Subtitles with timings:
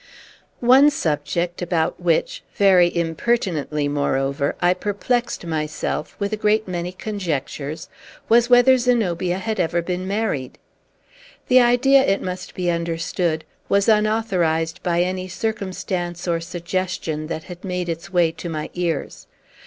[0.61, 7.87] One subject, about which very impertinently, moreover I perplexed myself with a great many conjectures,
[8.27, 10.57] was, whether Zenobia had ever been married.
[11.49, 17.63] The idea, it must be understood, was unauthorized by any circumstance or suggestion that had
[17.63, 19.27] made its way to my ears.